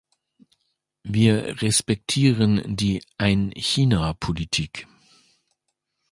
Wir 1.03 1.61
respektieren 1.61 2.63
die 2.75 3.03
"Ein-China-Politik". 3.19 4.87